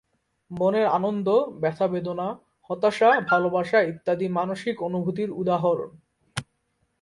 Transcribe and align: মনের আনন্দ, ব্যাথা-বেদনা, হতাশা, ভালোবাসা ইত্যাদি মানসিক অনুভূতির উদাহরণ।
মনের 0.51 0.87
আনন্দ, 0.89 1.27
ব্যাথা-বেদনা, 1.59 2.27
হতাশা, 2.69 3.09
ভালোবাসা 3.29 3.79
ইত্যাদি 3.81 4.27
মানসিক 4.29 4.75
অনুভূতির 4.83 5.29
উদাহরণ। 5.31 5.91